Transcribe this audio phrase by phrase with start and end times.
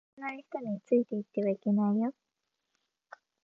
[0.15, 2.11] 知らない人についていってはいけないよ